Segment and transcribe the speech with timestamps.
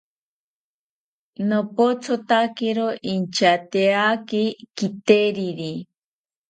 [1.49, 4.43] Nopothotakiro inchateyaki
[4.77, 5.71] kiteriri